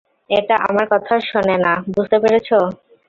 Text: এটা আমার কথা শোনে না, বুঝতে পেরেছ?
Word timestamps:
এটা 0.29 0.55
আমার 0.67 0.85
কথা 0.93 1.13
শোনে 1.29 1.55
না, 1.65 1.73
বুঝতে 1.95 2.17
পেরেছ? 2.19 2.49